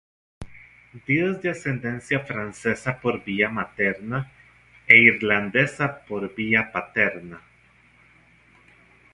[1.05, 4.31] Dido es de ascendencia francesa por vía materna
[4.87, 7.39] e irlandesa por vía paterna.